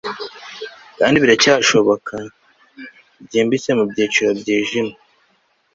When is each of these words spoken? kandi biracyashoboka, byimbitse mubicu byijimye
kandi 0.97 1.21
biracyashoboka, 1.23 2.15
byimbitse 3.25 3.69
mubicu 3.77 4.23
byijimye 4.39 4.95